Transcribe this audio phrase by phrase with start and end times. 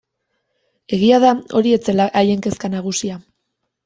[0.97, 1.29] Egia da
[1.59, 3.19] hori ez zela haien kezka nagusia.